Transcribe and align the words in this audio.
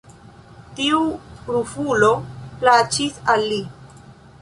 Tiu 0.79 1.01
rufulo 1.57 2.11
plaĉis 2.65 3.25
al 3.35 3.49
li. 3.55 3.63